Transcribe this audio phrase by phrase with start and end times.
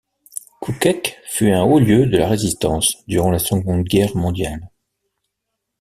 [0.61, 4.71] Couquèques fut un haut lieu de la résistance durant la Seconde Guerre mondiale.